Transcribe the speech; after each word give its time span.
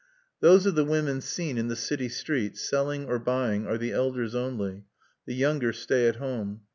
"Those 0.39 0.65
of 0.65 0.73
the 0.73 0.83
women 0.83 1.21
seen 1.21 1.59
in 1.59 1.67
the 1.67 1.75
city 1.75 2.09
street, 2.09 2.57
selling 2.57 3.05
or 3.05 3.19
buying, 3.19 3.67
are 3.67 3.77
the 3.77 3.91
elders 3.91 4.33
only. 4.33 4.85
The 5.27 5.35
younger 5.35 5.73
stay 5.73 6.07
at 6.07 6.15
home. 6.15 6.61